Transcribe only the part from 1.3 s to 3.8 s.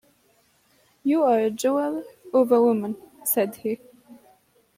a jewel of a woman," said he.